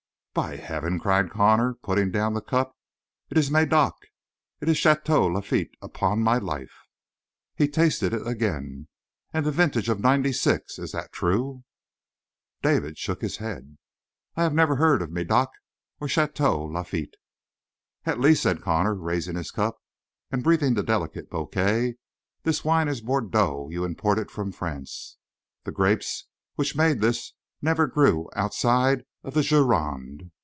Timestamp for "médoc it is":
3.49-4.77